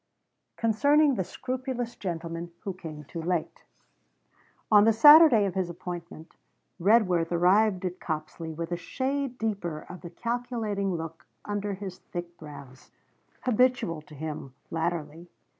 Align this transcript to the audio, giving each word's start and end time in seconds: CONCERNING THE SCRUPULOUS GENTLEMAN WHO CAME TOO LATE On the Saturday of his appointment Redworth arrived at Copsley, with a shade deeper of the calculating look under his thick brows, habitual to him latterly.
CONCERNING 0.57 1.13
THE 1.13 1.23
SCRUPULOUS 1.23 1.95
GENTLEMAN 1.97 2.49
WHO 2.61 2.73
CAME 2.73 3.03
TOO 3.03 3.21
LATE 3.21 3.61
On 4.71 4.85
the 4.85 4.93
Saturday 4.93 5.45
of 5.45 5.53
his 5.53 5.69
appointment 5.69 6.33
Redworth 6.79 7.31
arrived 7.31 7.85
at 7.85 7.99
Copsley, 7.99 8.51
with 8.51 8.71
a 8.71 8.77
shade 8.77 9.37
deeper 9.37 9.85
of 9.87 10.01
the 10.01 10.09
calculating 10.09 10.95
look 10.95 11.27
under 11.45 11.75
his 11.75 11.99
thick 11.99 12.35
brows, 12.39 12.89
habitual 13.43 14.01
to 14.01 14.15
him 14.15 14.55
latterly. 14.71 15.29